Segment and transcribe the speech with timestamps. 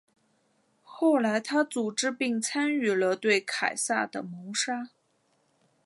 [0.81, 4.89] 后来他组织并参与了对凯撒的谋杀。